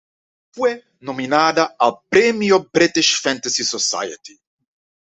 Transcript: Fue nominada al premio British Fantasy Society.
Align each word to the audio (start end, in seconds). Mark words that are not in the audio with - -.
Fue 0.55 0.83
nominada 1.01 1.75
al 1.77 1.93
premio 2.09 2.67
British 2.73 3.21
Fantasy 3.21 3.63
Society. 3.63 4.35